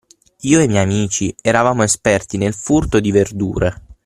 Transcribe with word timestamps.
Io 0.39 0.59
e 0.59 0.63
i 0.63 0.67
miei 0.67 0.81
amici 0.81 1.31
eravamo 1.41 1.83
esperti 1.83 2.37
nel 2.37 2.55
furto 2.55 2.99
di 2.99 3.11
verdure. 3.11 3.81